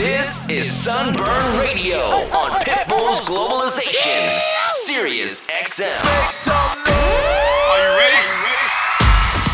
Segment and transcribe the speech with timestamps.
[0.00, 6.00] This is Sunburn Radio on Pitbull's Globalization, Sirius XM.
[6.48, 8.16] Are you ready?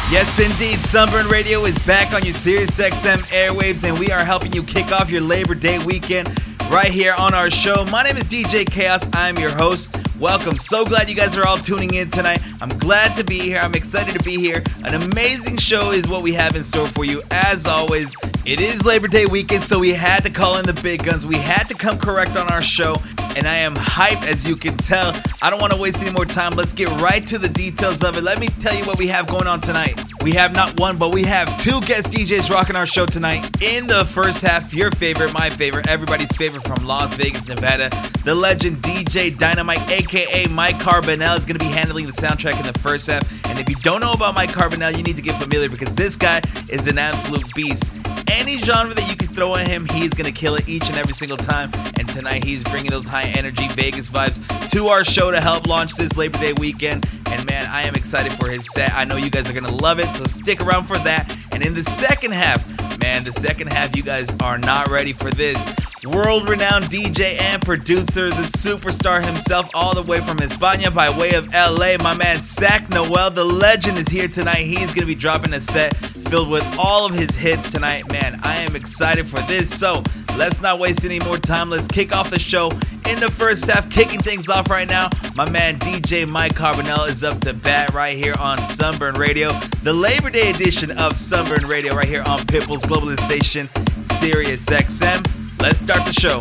[0.09, 0.85] Yes, indeed.
[0.85, 4.93] Sunburn Radio is back on your Sirius XM airwaves, and we are helping you kick
[4.93, 6.29] off your Labor Day weekend
[6.71, 7.85] right here on our show.
[7.87, 9.09] My name is DJ Chaos.
[9.15, 9.97] I'm your host.
[10.21, 10.57] Welcome.
[10.57, 12.41] So glad you guys are all tuning in tonight.
[12.63, 13.59] I'm glad to be here.
[13.59, 14.63] I'm excited to be here.
[14.85, 17.21] An amazing show is what we have in store for you.
[17.31, 18.17] As always,
[18.47, 21.27] it is Labor Day weekend, so we had to call in the big guns.
[21.27, 22.97] We had to come correct on our show,
[23.37, 25.13] and I am hyped as you can tell.
[25.43, 26.55] I don't want to waste any more time.
[26.55, 28.23] Let's get right to the details of it.
[28.23, 30.01] Let me tell you what we have going on tonight.
[30.23, 33.45] We have not one, but we have two guest DJs rocking our show tonight.
[33.63, 37.91] In the first half, your favorite, my favorite, everybody's favorite from Las Vegas, Nevada,
[38.25, 42.67] the legend DJ Dynamite, aka Mike Carbonell, is going to be handling the soundtrack in
[42.67, 43.23] the first half.
[43.47, 46.17] And if you don't know about Mike Carbonell, you need to get familiar because this
[46.17, 47.91] guy is an absolute beast.
[48.39, 50.97] Any genre that you can throw at him, he's going to kill it each and
[50.97, 51.71] every single time.
[51.99, 54.39] And tonight, he's bringing those high energy Vegas vibes
[54.71, 57.09] to our show to help launch this Labor Day weekend.
[57.27, 58.93] And man, I am excited for his set.
[58.95, 61.37] I know you guys are going to love it, so stick around for that.
[61.53, 62.65] And in the second half,
[63.01, 65.67] man, the second half, you guys are not ready for this.
[66.07, 71.35] World renowned DJ and producer, the superstar himself, all the way from España by way
[71.35, 71.97] of LA.
[72.01, 74.59] My man, Sak Noel, the legend, is here tonight.
[74.59, 78.11] He's going to be dropping a set filled with all of his hits tonight.
[78.11, 79.77] Man, I am excited for this.
[79.77, 80.03] So
[80.37, 81.71] let's not waste any more time.
[81.71, 82.71] Let's kick off the show
[83.11, 83.89] in the first half.
[83.91, 88.17] Kicking things off right now, my man DJ Mike Carbonell is up to bat right
[88.17, 92.85] here on Sunburn Radio, the Labor Day edition of Sunburn Radio, right here on Pitbull's
[92.85, 93.67] Globalization,
[94.13, 95.46] Sirius XM.
[95.59, 96.41] Let's start the show.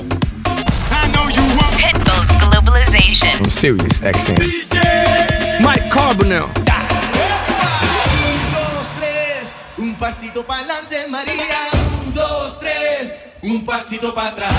[0.91, 3.41] I know you want Pitbull's Globalization.
[3.41, 4.35] on Sirius XM.
[4.35, 5.61] DJ.
[5.61, 6.43] Mike Carbonell.
[6.43, 6.51] Un,
[8.51, 8.87] dos,
[9.77, 11.69] un pasito para adelante, María.
[12.05, 14.53] Un, dos, tres, un pasito para atrás.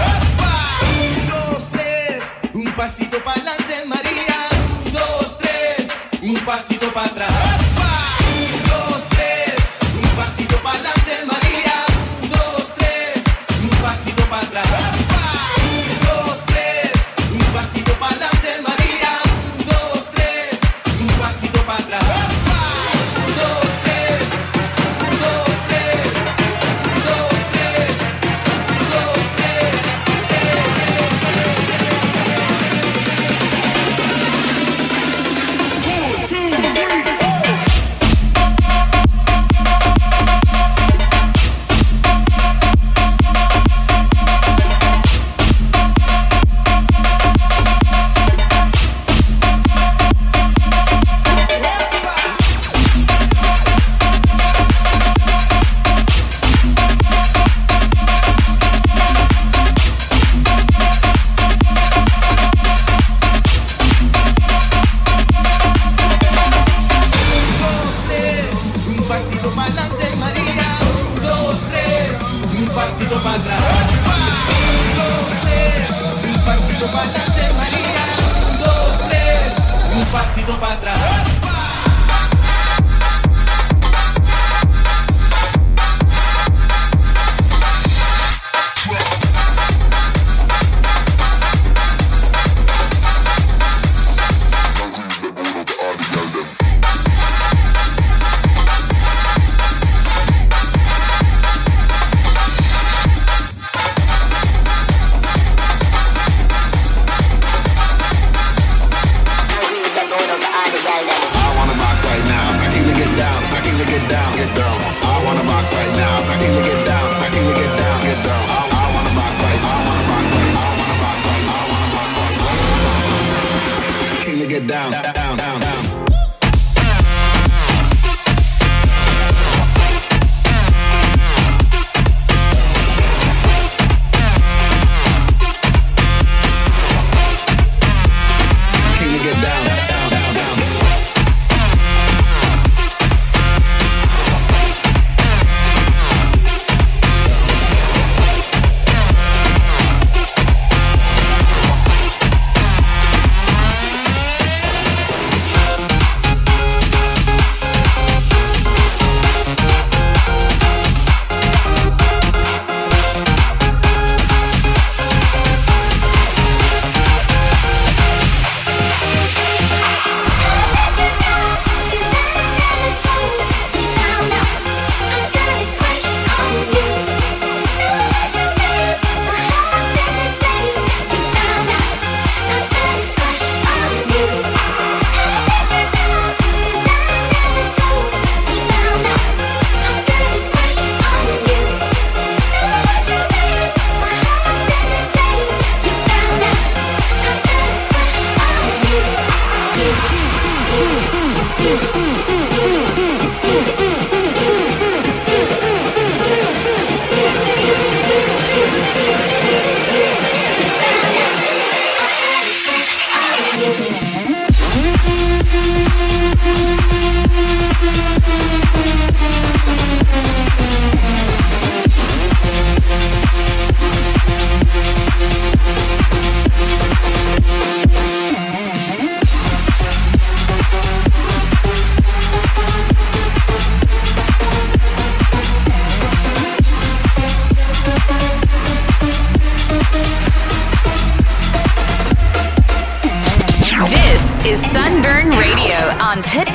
[1.01, 4.49] Un, dos, tres, un pasito para adelante, María.
[4.87, 5.91] Un, dos, tres,
[6.23, 7.56] un pasito para atrás.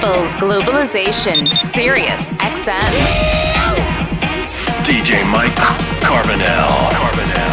[0.02, 2.94] Globalization, Sirius XM.
[4.84, 5.54] DJ Mike
[6.02, 6.90] Carbonell.
[6.90, 7.51] Carbonell.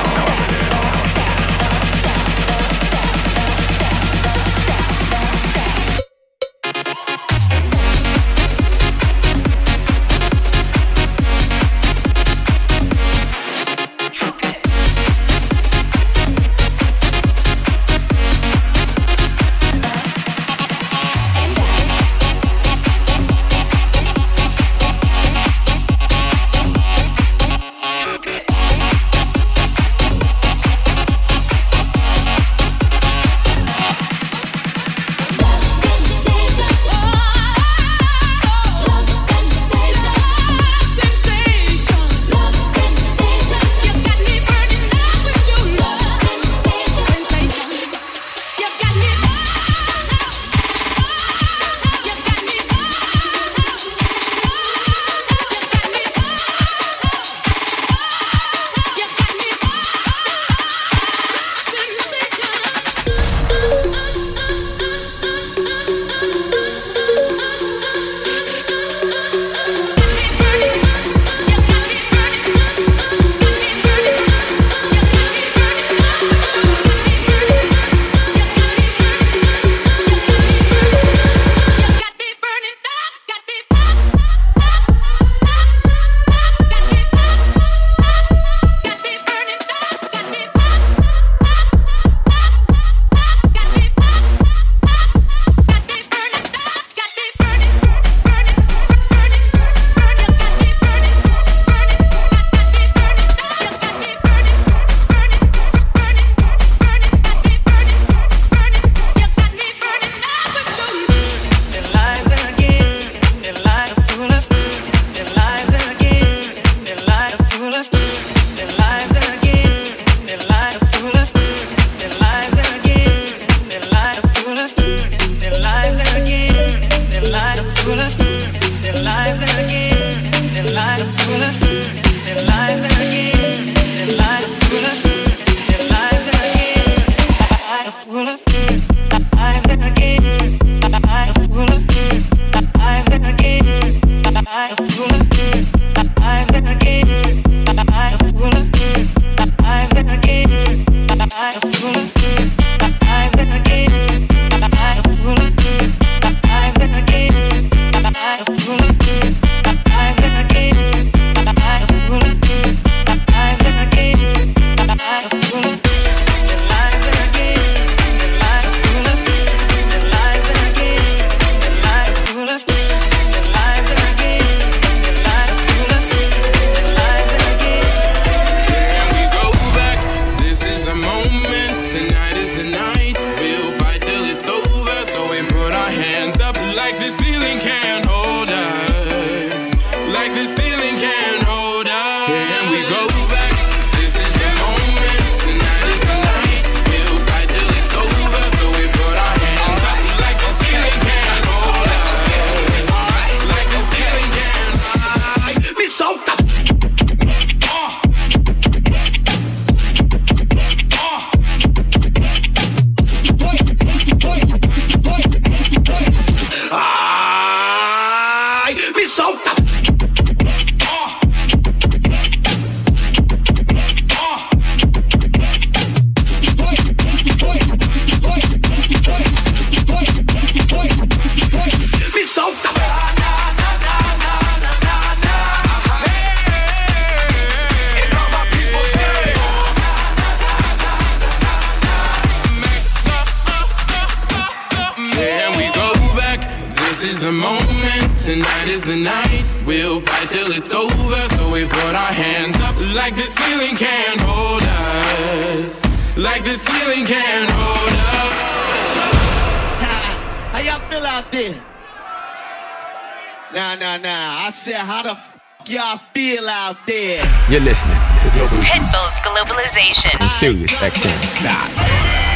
[267.51, 270.29] You're listening to Global Pitbull's Globalization.
[270.29, 271.45] Sirius XM.
[271.45, 272.28] Nah.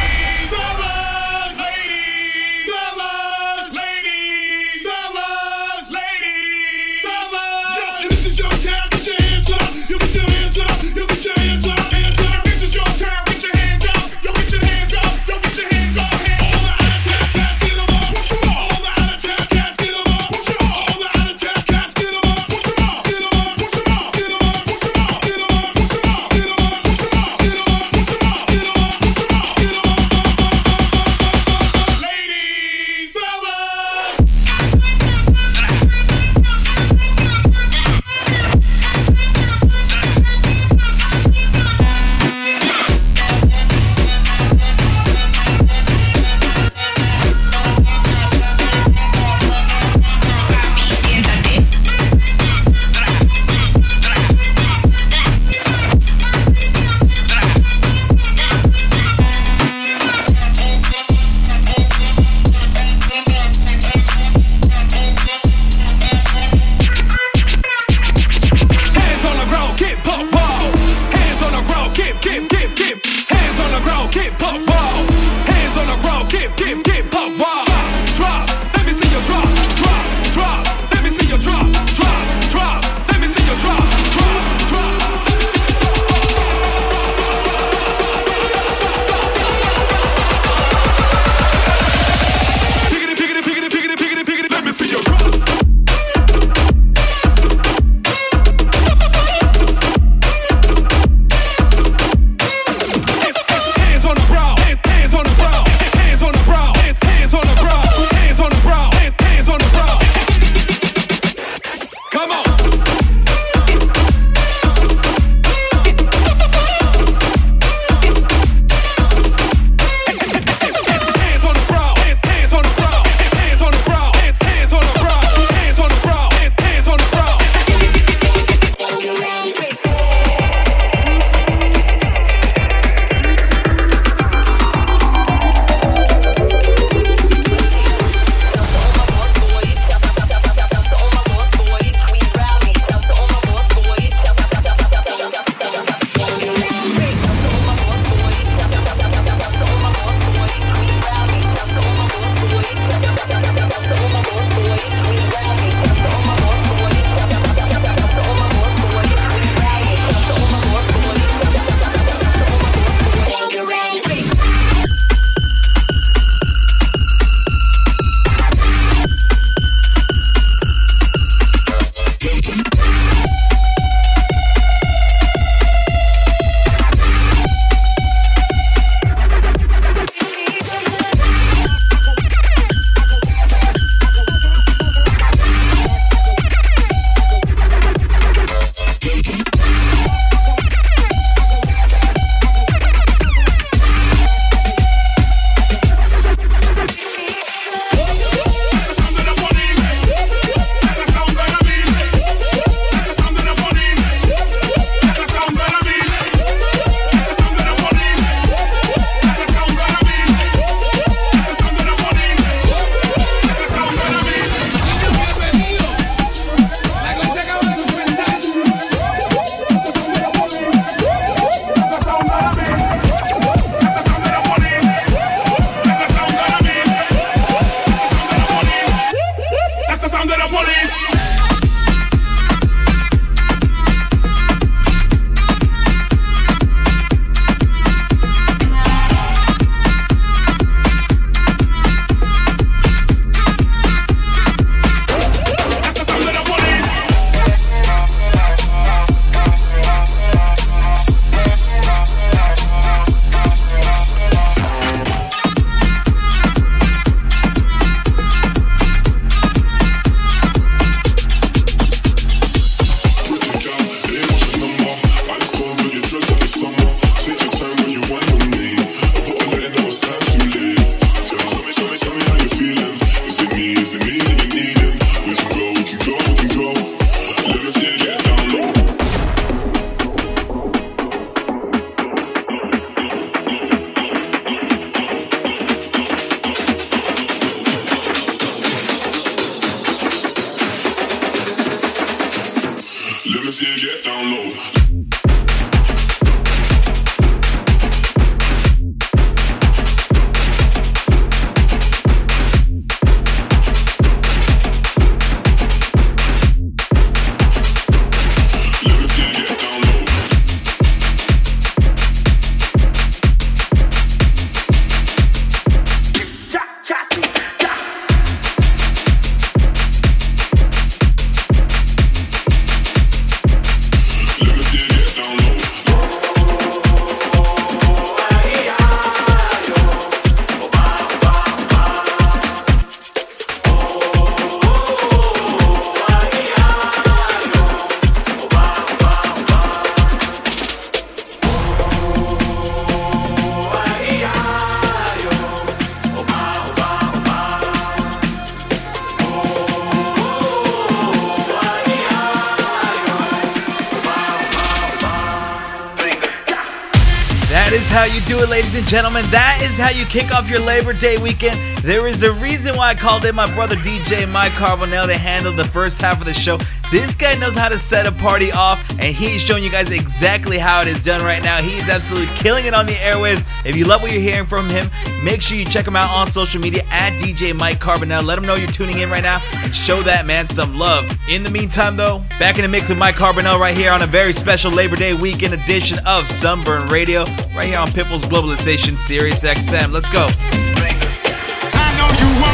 [360.12, 361.58] Kick off your Labor Day weekend.
[361.82, 365.52] There is a reason why I called in my brother DJ Mike Carbonell to handle
[365.52, 366.58] the first half of the show.
[366.90, 370.58] This guy knows how to set a party off, and he's showing you guys exactly
[370.58, 371.62] how it is done right now.
[371.62, 373.42] He is absolutely killing it on the airways.
[373.64, 374.90] If you love what you're hearing from him,
[375.22, 378.24] make sure you check him out on social media at DJ Mike Carbonell.
[378.24, 381.04] Let him know you're tuning in right now and show that man some love.
[381.28, 384.06] In the meantime, though, back in the mix with Mike Carbonell right here on a
[384.06, 389.42] very special Labor Day weekend edition of Sunburn Radio, right here on Pitbull's Globalization Sirius
[389.42, 389.92] XM.
[389.92, 390.28] Let's go.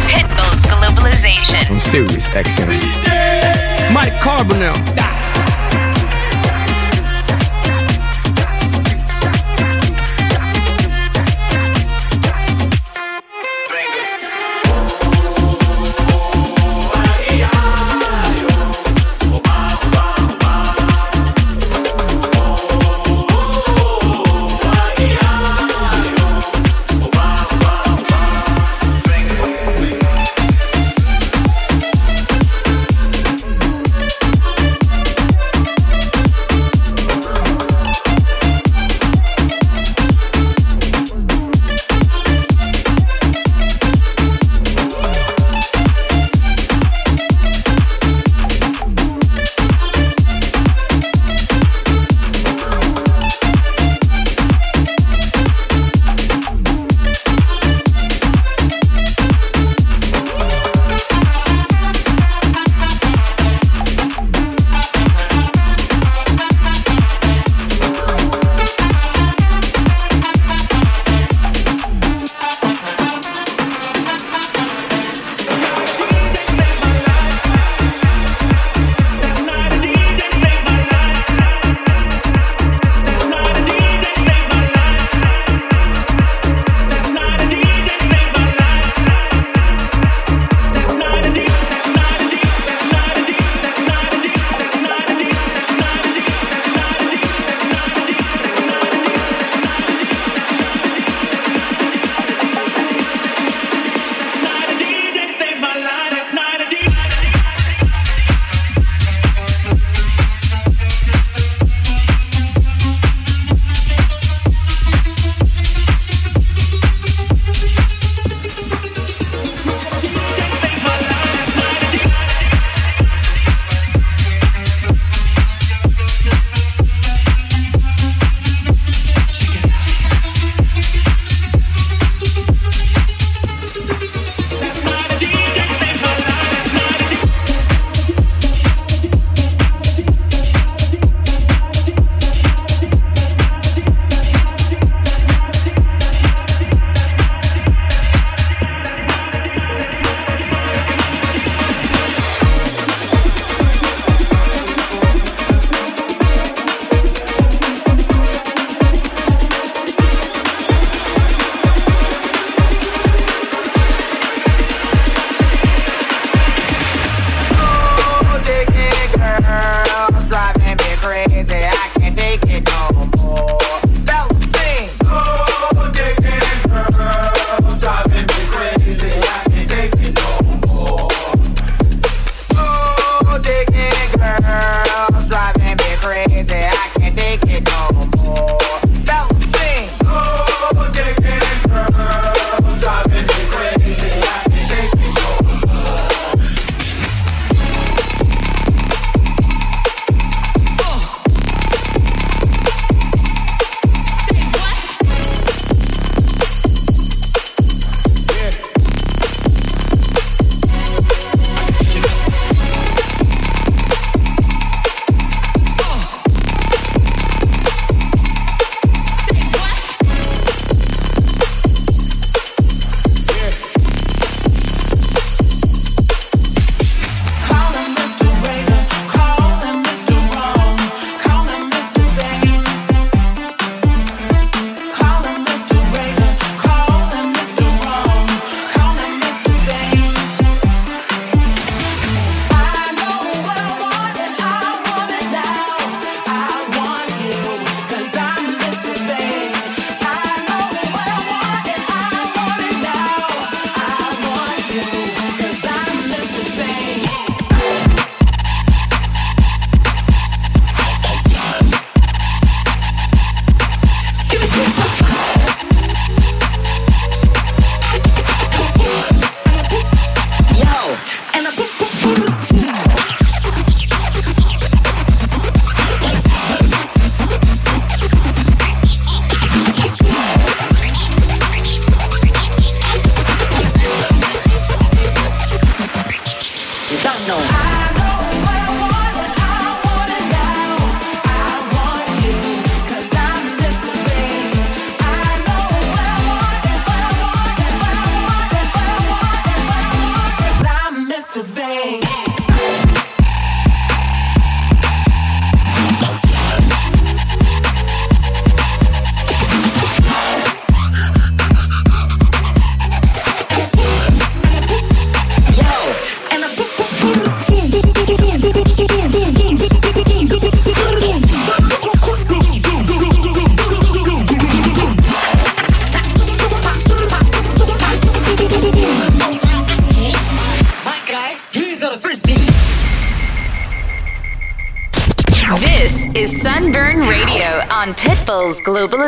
[0.09, 3.93] Pitbull's Globalization on Sirius XM.
[3.93, 5.18] Mike Carbonell.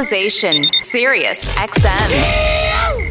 [0.00, 3.09] Globalization, Sirius XM.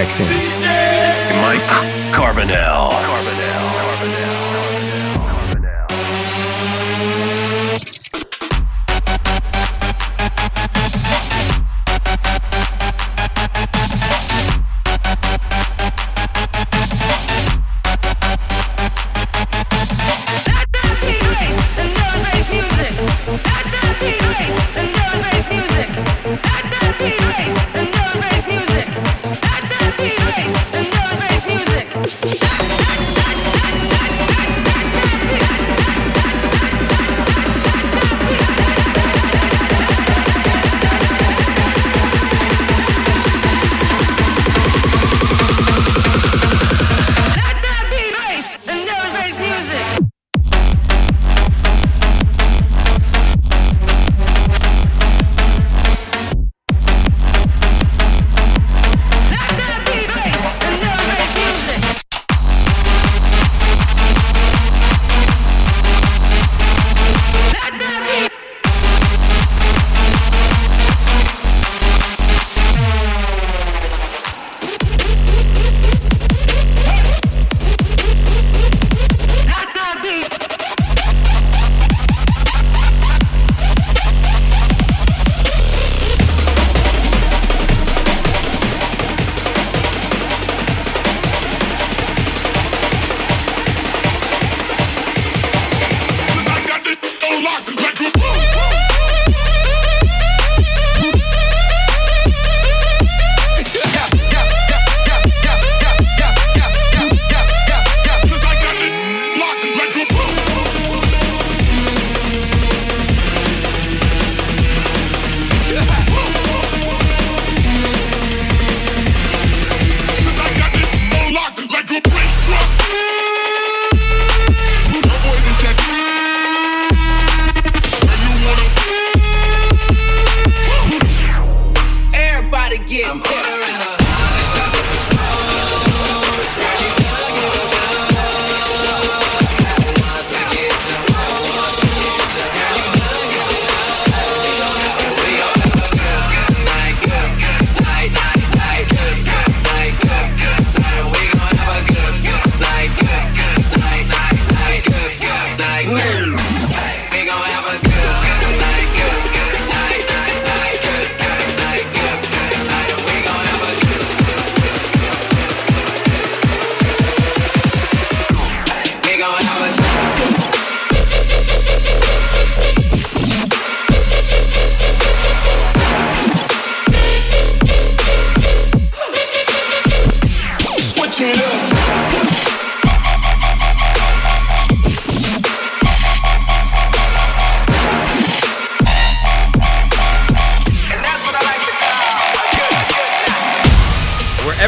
[0.00, 0.77] On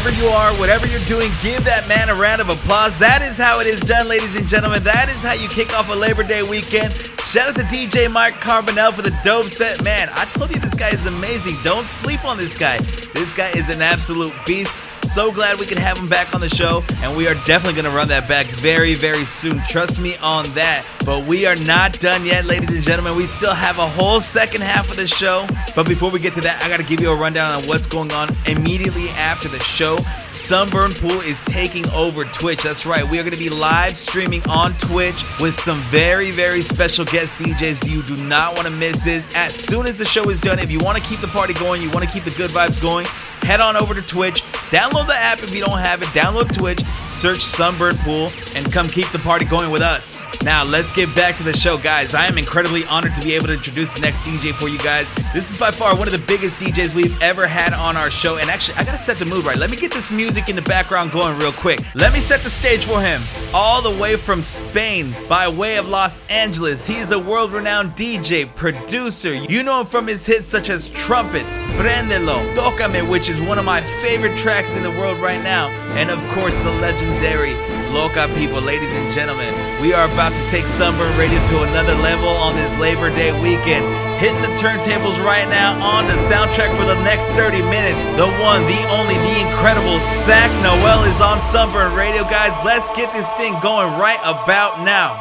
[0.01, 2.97] Wherever you are, whatever you're doing, give that man a round of applause.
[2.97, 4.81] That is how it is done, ladies and gentlemen.
[4.81, 6.91] That is how you kick off a Labor Day weekend.
[7.21, 9.83] Shout out to DJ Mark Carbonell for the dope set.
[9.83, 11.55] Man, I told you this guy is amazing.
[11.63, 12.79] Don't sleep on this guy.
[13.13, 14.75] This guy is an absolute beast.
[15.03, 17.91] So glad we can have him back on the show, and we are definitely going
[17.91, 19.61] to run that back very, very soon.
[19.67, 20.85] Trust me on that.
[21.05, 23.15] But we are not done yet, ladies and gentlemen.
[23.17, 25.47] We still have a whole second half of the show.
[25.75, 27.87] But before we get to that, I got to give you a rundown on what's
[27.87, 29.97] going on immediately after the show.
[30.31, 32.63] Sunburn Pool is taking over Twitch.
[32.63, 33.03] That's right.
[33.03, 37.37] We are going to be live streaming on Twitch with some very, very special guest
[37.37, 39.07] DJs you do not want to miss.
[39.07, 41.53] Is as soon as the show is done, if you want to keep the party
[41.55, 43.07] going, you want to keep the good vibes going,
[43.41, 44.43] head on over to Twitch.
[44.71, 46.07] Download the app if you don't have it.
[46.09, 50.25] Download Twitch, search Sunburn Pool, and come keep the party going with us.
[50.43, 52.13] Now, let's get back to the show, guys.
[52.13, 55.11] I am incredibly honored to be able to introduce the next DJ for you guys.
[55.33, 58.37] This is by far one of the biggest DJs we've ever had on our show.
[58.37, 59.57] And actually, I gotta set the mood right.
[59.57, 61.79] Let me get this music in the background going real quick.
[61.95, 63.21] Let me set the stage for him.
[63.53, 67.91] All the way from Spain, by way of Los Angeles, he is a world renowned
[67.95, 69.33] DJ, producer.
[69.33, 73.63] You know him from his hits such as Trumpets, Prendelo, Tócame, which is one of
[73.63, 77.55] my favorite tracks in the world right now, and of course, the legendary
[77.87, 79.55] Loca people, ladies and gentlemen.
[79.79, 83.87] We are about to take Sunburn Radio to another level on this Labor Day weekend.
[84.19, 88.03] Hitting the turntables right now on the soundtrack for the next 30 minutes.
[88.19, 92.51] The one, the only, the incredible Sak Noel is on Sunburn Radio, guys.
[92.65, 95.15] Let's get this thing going right about now.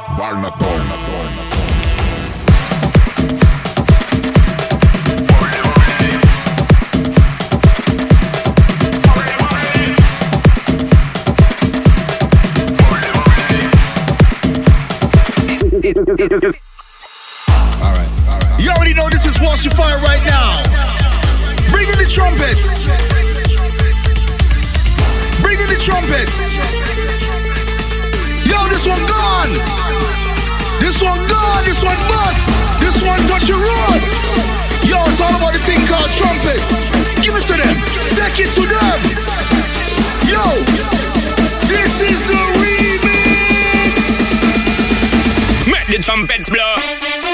[15.90, 15.96] You
[18.70, 20.62] already know this is Your Fire right now.
[21.70, 22.86] Bring in the trumpets.
[25.42, 26.54] Bring in the trumpets.
[28.46, 29.50] Yo, this one gone.
[30.78, 31.64] This one gone.
[31.66, 32.54] This one bust.
[32.78, 34.00] This one touch your road.
[34.86, 36.70] Yo, it's all about the thing called trumpets.
[37.18, 37.74] Give it to them.
[38.14, 38.98] Take it to them.
[40.30, 40.46] Yo,
[41.66, 43.09] this is the remix.
[45.90, 47.29] The trumpets blow.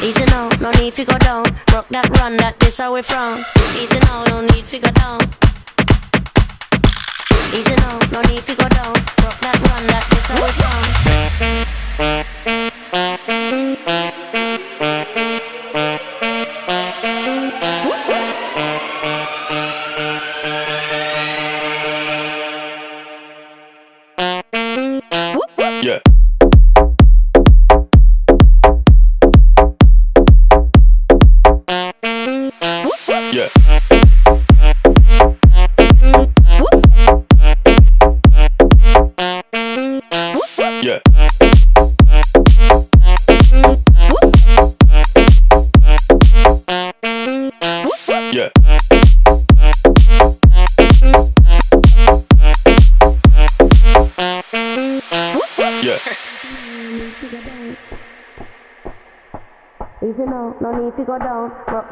[0.00, 1.44] Easy now, no need to go down.
[1.72, 3.44] Rock that run, that this how we from.
[3.76, 5.20] Easy now, no need to go down.
[7.52, 8.94] Easy now, no need to go down.
[8.94, 10.50] Rock that run, that this how we
[13.02, 13.17] from.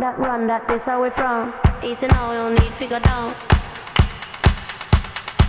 [0.06, 1.52] That run, that this how we from.
[1.82, 3.34] Easy now, no need to go down.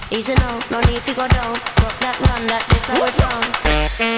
[0.09, 1.53] Easy now, no need to go down.
[1.53, 4.16] Rock that run, that this how we from.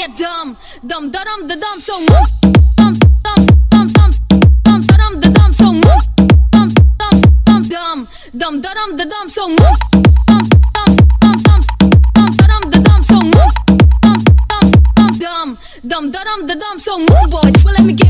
[0.00, 2.30] get dumb, dumb, da dum, da dum, so mums,
[2.78, 4.12] dumb, dumb, dumb, dumb,
[4.64, 6.06] dumb, da dum, da dum, so mums,
[6.52, 9.78] dumb, dumb, dumb, dumb, dumb, da dum, da dum, so mums,
[10.26, 11.62] dumb, dumb, dumb, dumb,
[12.14, 13.54] dumb, da dum, da dum, so mums,
[14.00, 17.92] dumb, dumb, dumb, dumb, dumb, da dum, da dum, so move boys, well let me
[17.92, 18.09] get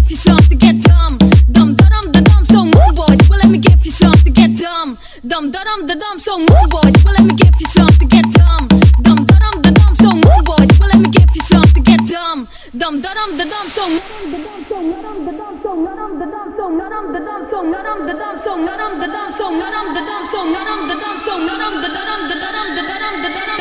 [16.80, 21.42] naram dadam song naram dadam song naram dadam song naram dadam song naram dadam song
[21.48, 23.58] naram dadaram dadaram dadaram dadaram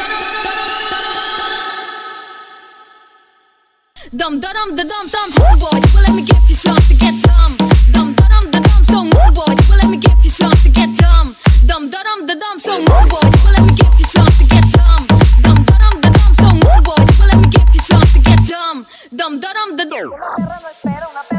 [4.19, 7.51] Dum daram dadam some more boys well let me give you some to get dumb
[7.95, 11.27] Dum daram dadam some more boys well let me give you some to get dumb
[11.71, 15.03] Dum daram dadam some more boys well let me give you some to get dumb
[15.45, 18.77] Dum daram dadam some more boys well let me give you some to get dumb
[19.19, 21.38] Dum daram dadam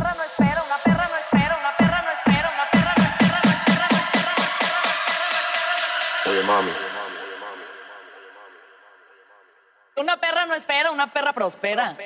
[10.41, 11.97] perra no espera, una perra prospera.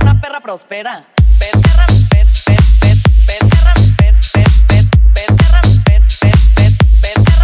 [0.00, 1.04] Una perra prospera.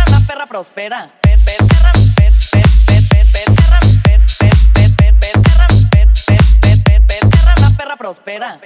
[0.08, 1.10] Una perra prospera.
[7.58, 8.58] Una perra prospera.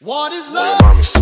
[0.00, 1.21] What is love?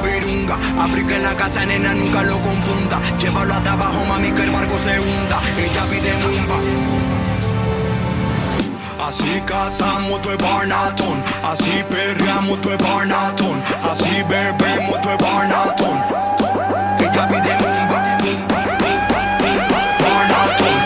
[0.00, 0.58] virunga.
[0.78, 3.00] África en la casa, nena, nunca lo confunda.
[3.18, 5.40] Llévalo hasta abajo, mami, que el barco se hunda.
[5.56, 6.56] Ella pide mumba.
[9.08, 15.98] Así cazamos tu barnatón, así perreamos tu barnatón, así bebemos tu barnatón.
[17.00, 18.18] Ella pide mumba.
[20.02, 20.76] Barnatón,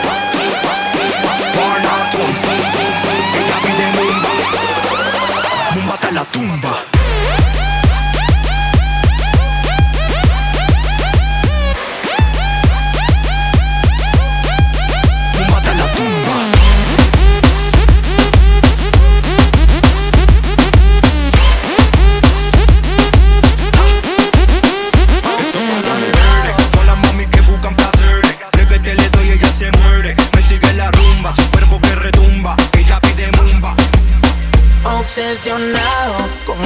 [1.57, 2.31] barnatón.
[3.41, 4.31] Ella pide mumba.
[5.75, 6.92] Mumba hasta la tumba.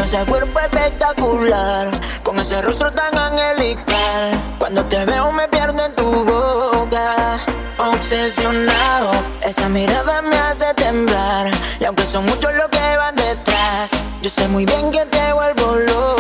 [0.07, 1.91] Ese cuerpo espectacular,
[2.23, 4.57] con ese rostro tan angelical.
[4.61, 7.39] Cuando te veo me pierdo en tu boca.
[7.79, 9.11] Obsesionado,
[9.43, 11.51] esa mirada me hace temblar.
[11.81, 13.91] Y aunque son muchos los que van detrás,
[14.23, 16.16] yo sé muy bien que te vuelvo loca.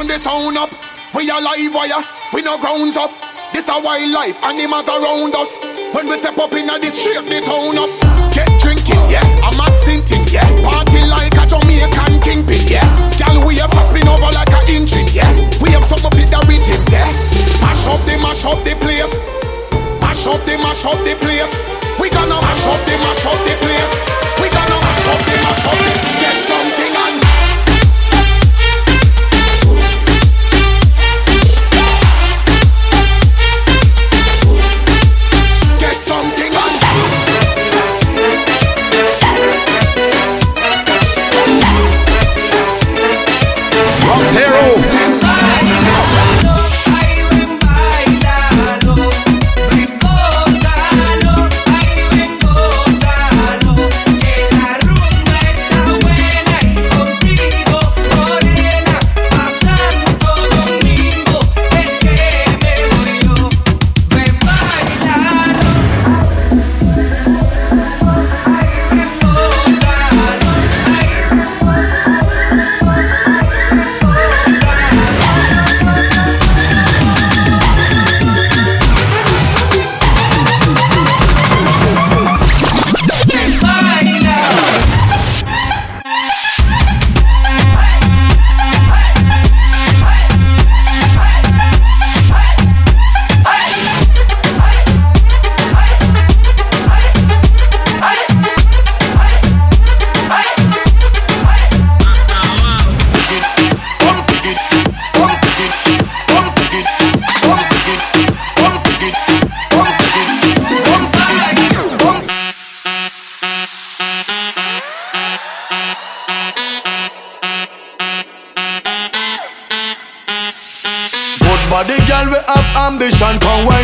[0.00, 0.70] Turn the sound up.
[1.12, 2.00] We are live wire,
[2.32, 3.12] we no grounds up.
[3.52, 5.58] This a wildlife, animals around us.
[5.92, 7.90] When we step up in a this straight the town up.
[8.32, 9.24] Get drinking, yeah.
[9.44, 10.46] I'm mad sinting, yeah.
[10.64, 12.86] Party like a Jamaican kingpin, yeah.
[13.18, 15.28] Girl, we have spin over like a engine, yeah.
[15.60, 17.04] We have some of it that rhythm, yeah.
[17.60, 19.12] Mash up the mash up the place.
[20.00, 21.52] Mash up the mash up the place.
[22.00, 23.92] We gonna mash up the mash up the place.
[24.40, 25.90] We gonna mash up the mash up the.
[25.90, 25.99] Get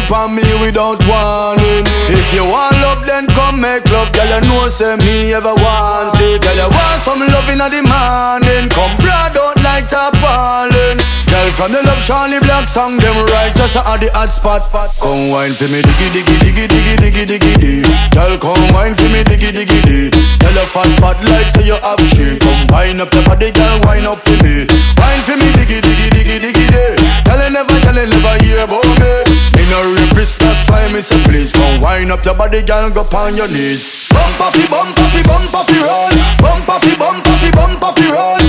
[0.06, 1.82] For me without warning.
[2.06, 4.12] If you want love, then come make love.
[4.14, 6.46] Girl, you know say me ever want it.
[6.46, 8.70] Girl, you want some love in the morning.
[8.70, 11.02] Come broad out like tarpaulin.
[11.26, 14.62] Girl from the love Charlie Black song, them right just at the hot spot.
[15.02, 18.14] Come wine for me, diggy diggy diggy diggy diggy diggy diggy.
[18.14, 20.14] Girl, come wine for me, diggy diggy diggy.
[20.38, 22.38] Girl, you fat fat like say you have shit.
[22.38, 24.70] Come wine up your body, girl, wine up for me.
[25.02, 26.95] Wine for me, diggy diggy diggy diggy diggy.
[27.26, 29.12] You never, you never hear about me.
[29.54, 33.06] Me no rapist, that's why me say please come wine up your body, girl, go
[33.14, 34.08] on your knees.
[34.10, 36.10] Bump off, bump off, bump off, roll.
[36.42, 38.42] Bump off, bump off, bump off, roll.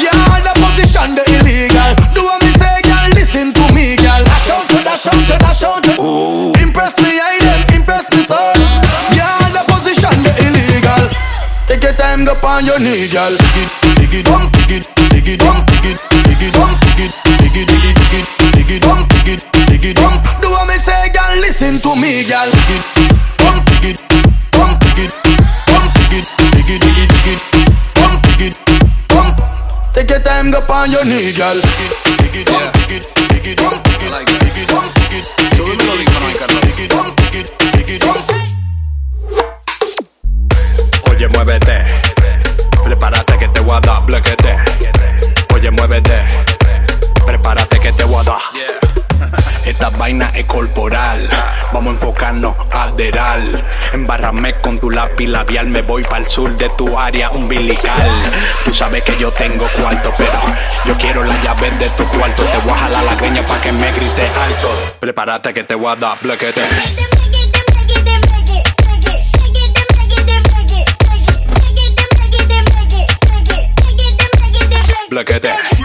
[0.00, 1.92] Girl, the position the illegal.
[2.16, 4.24] Do what me say, girl, listen to me, girl.
[4.24, 5.94] Dash out to dash out to dash out to.
[6.00, 6.52] Ooh.
[6.56, 8.56] Impress me, I then impress me, son.
[9.12, 11.04] Girl, the position the illegal.
[11.68, 13.28] Take your time, go on your knee, girl.
[13.28, 13.70] Dig it,
[14.00, 16.48] dig it, dig it, dig it, bump, dig it, dig it, bump, dig it, dig
[16.48, 17.27] it, dig it, dig it,
[18.68, 20.22] dig it, bump, dig it, dig it, bump.
[20.42, 22.48] Do what me say, girl, listen to me, girl.
[22.52, 22.84] Dig it,
[23.38, 23.98] bump, dig it,
[24.52, 25.12] bump, dig it,
[25.66, 27.40] bump, dig it, dig it, dig it, dig it,
[27.96, 28.54] bump, dig it,
[29.08, 29.36] bump.
[29.94, 31.56] Take your time, go on your knee, girl.
[31.56, 34.94] Dig it, dig it, bump, dig it, dig it, bump, dig it, dig it, bump,
[34.94, 38.20] dig it, dig it, dig it, dig it, bump, dig it, dig it, bump.
[41.10, 41.86] Oye, muévete.
[42.84, 44.56] Prepárate que te voy a dar blequete.
[45.54, 46.17] Oye, muévete.
[47.88, 48.40] Prepárate que te voy a dar.
[49.64, 51.28] Esta vaina es corporal.
[51.72, 53.64] Vamos a enfocarnos aderal.
[53.92, 55.68] Embárrame con tu lápiz labial.
[55.68, 58.08] Me voy para el sur de tu área umbilical.
[58.64, 60.38] Tú sabes que yo tengo cuarto, pero
[60.84, 62.42] yo quiero la llave de tu cuarto.
[62.44, 64.68] Te voy a jalar la greña para que me grites alto.
[65.00, 66.62] Prepárate que te voy a dar blequete.
[75.08, 75.77] Blequete.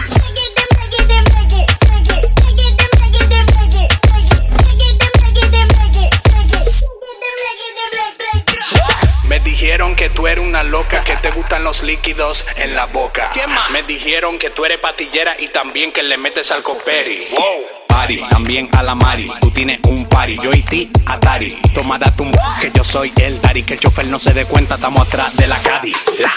[11.30, 13.30] Gustan los líquidos en la boca.
[13.32, 13.70] ¿Qué más?
[13.70, 17.18] Me dijeron que tú eres patillera y también que le metes al coperi.
[17.36, 17.84] Wow.
[18.28, 19.24] También a la Mari.
[19.40, 21.48] Tú tienes un party, yo y ti, Atari.
[21.72, 23.62] Toma, date un que yo soy el Dari.
[23.62, 25.94] Que el chofer no se dé cuenta, estamos atrás de la Caddy.
[26.20, 26.34] La.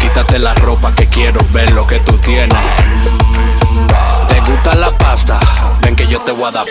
[0.00, 2.58] Quítate la ropa que quiero ver lo que tú tienes.
[4.28, 5.38] ¿Te gusta la pasta?
[5.82, 6.66] Ven que yo te voy a dar.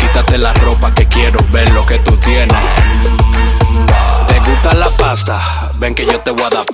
[0.00, 2.58] Quítate la ropa que quiero ver lo que tú tienes.
[4.28, 5.70] ¿Te gusta la pasta?
[5.74, 6.64] Ven que yo te voy a dar.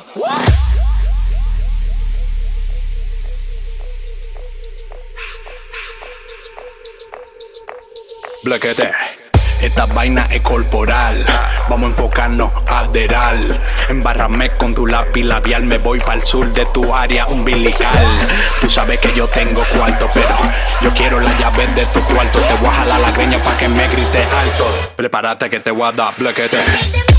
[8.43, 8.91] Blequete.
[9.61, 11.27] Esta vaina es corporal.
[11.69, 13.61] Vamos a enfocarnos a aderal.
[13.91, 15.65] Embárrame con tu lápiz labial.
[15.65, 18.07] Me voy para el sur de tu área umbilical.
[18.61, 20.35] Tú sabes que yo tengo cuarto, pero
[20.81, 22.39] yo quiero la llave de tu cuarto.
[22.41, 24.67] Te voy a jalar la greña para que me grites alto.
[24.97, 26.15] Prepárate que te voy a dar.
[26.17, 27.10] Blequete.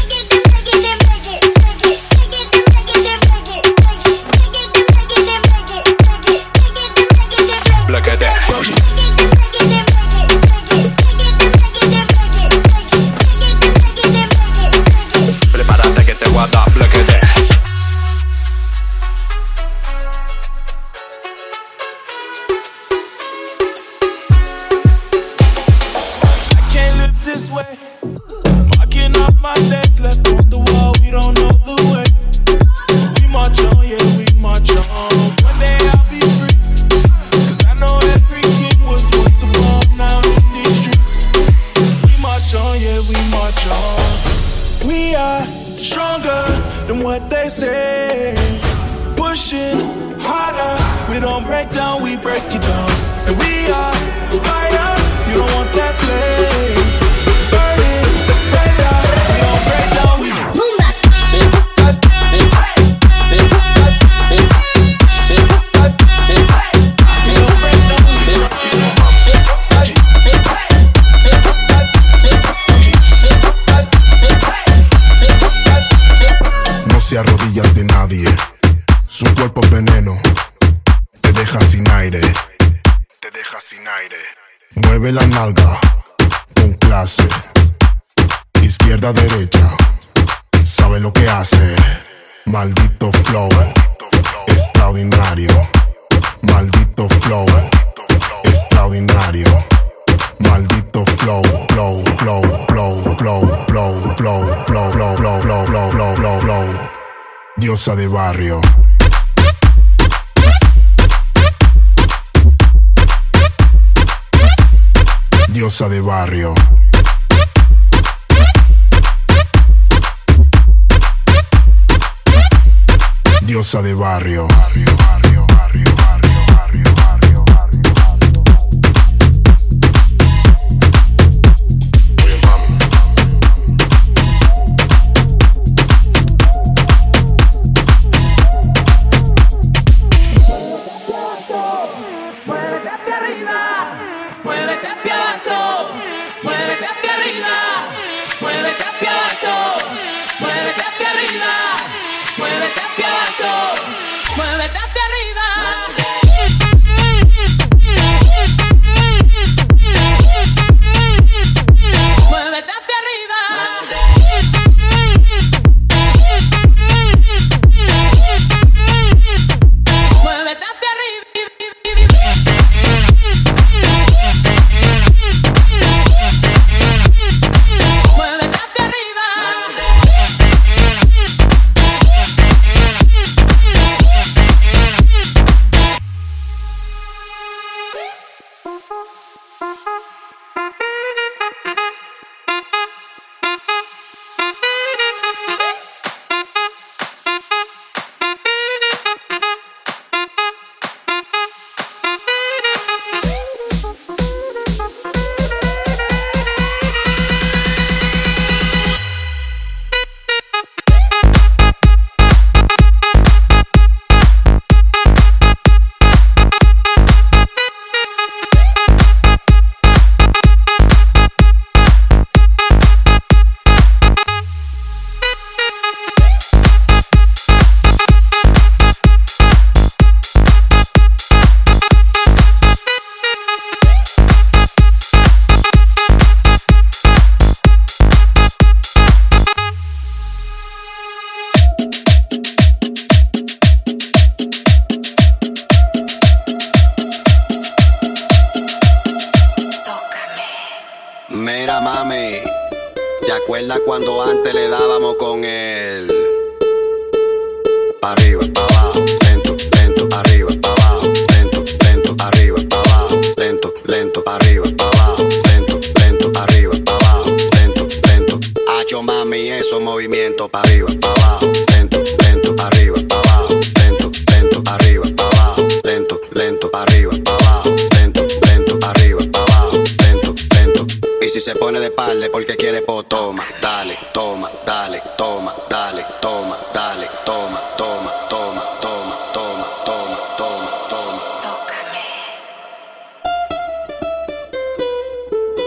[281.52, 287.10] Se pone de parle porque quiere po, toma, dale, toma, dale, toma, dale, toma, dale,
[287.26, 291.20] toma, toma, toma, toma, toma, toma, toma, toma.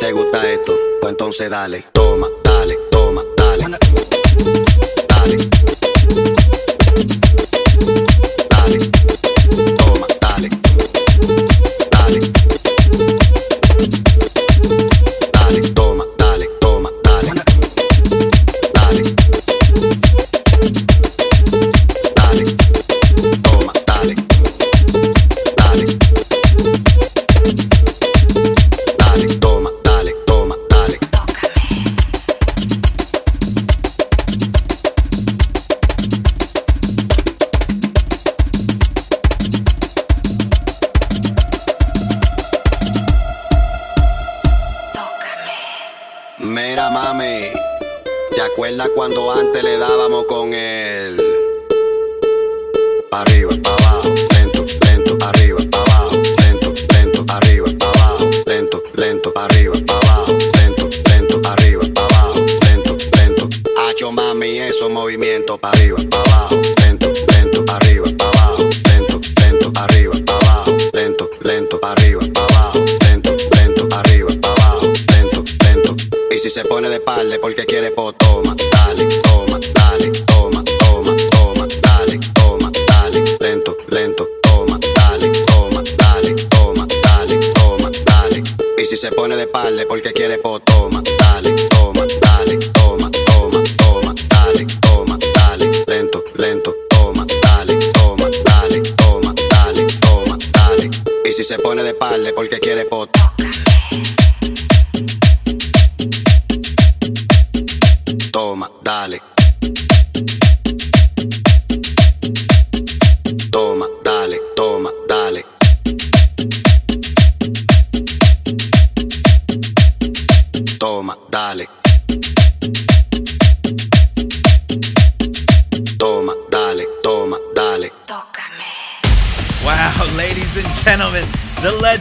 [0.00, 0.72] ¿Te gusta esto?
[1.00, 1.84] Pues entonces dale,
[88.96, 94.14] si se pone de parle porque quiere po, toma, dale, toma, dale, toma, toma, toma,
[94.28, 100.90] dale, toma, dale, lento, lento, toma, dale, toma, dale, toma, dale, toma, dale.
[101.24, 103.08] Y si se pone de parle porque quiere po,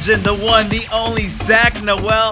[0.08, 2.32] legend, the one, the only Sak Noel.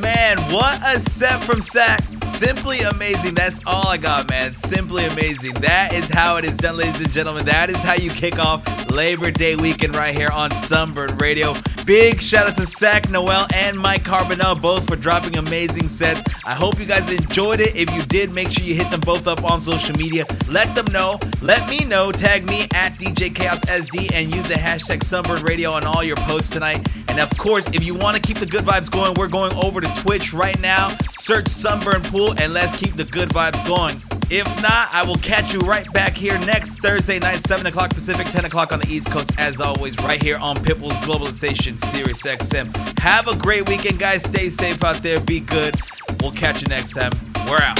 [0.00, 2.02] Man, what a set from Sak.
[2.22, 3.34] Simply amazing.
[3.34, 4.52] That's all I got, man.
[4.52, 5.54] Simply amazing.
[5.54, 7.46] That is how it is done, ladies and gentlemen.
[7.46, 11.54] That is how you kick off Labor Day weekend right here on Sunburn Radio.
[11.86, 16.20] Big shout out to Sak Noel and Mike Carbonell, both for dropping amazing sets.
[16.44, 17.76] I hope you guys enjoyed it.
[17.76, 20.24] If you did, make sure you hit them both up on social media.
[20.48, 21.20] Let them know.
[21.42, 22.10] Let me know.
[22.10, 26.16] Tag me at DJ Chaos SD and use the hashtag Sunburn Radio on all your
[26.16, 26.84] posts tonight.
[27.06, 29.80] And of course, if you want to keep the good vibes going, we're going over
[29.80, 30.88] to Twitch right now.
[31.16, 33.96] Search Sunburn Pool and let's keep the good vibes going.
[34.28, 38.26] If not, I will catch you right back here next Thursday night, 7 o'clock Pacific,
[38.26, 42.98] 10 o'clock on the East Coast, as always, right here on Pitbull's Globalization Sirius XM.
[42.98, 44.24] Have a great weekend, guys.
[44.24, 45.20] Stay safe out there.
[45.20, 45.76] Be good.
[46.20, 47.12] We'll catch you next time.
[47.48, 47.78] We're out.